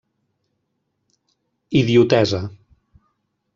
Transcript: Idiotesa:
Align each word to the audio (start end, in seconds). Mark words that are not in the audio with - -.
Idiotesa: 1.81 2.43